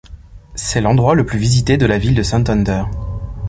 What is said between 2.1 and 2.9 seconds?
de Santander.